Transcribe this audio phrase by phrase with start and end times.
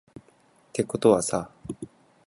[0.73, 1.51] てことはさ